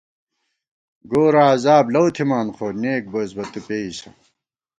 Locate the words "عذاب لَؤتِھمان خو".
1.53-2.67